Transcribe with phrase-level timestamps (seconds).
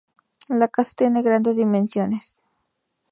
[0.49, 2.41] La casa tiene grandes dimensiones.